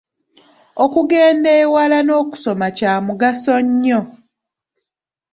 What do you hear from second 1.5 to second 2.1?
ewala